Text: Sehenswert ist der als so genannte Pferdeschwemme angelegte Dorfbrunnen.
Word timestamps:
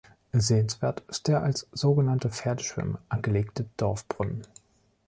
Sehenswert 0.33 1.03
ist 1.09 1.27
der 1.27 1.43
als 1.43 1.67
so 1.73 1.93
genannte 1.93 2.31
Pferdeschwemme 2.31 2.97
angelegte 3.07 3.67
Dorfbrunnen. 3.77 4.41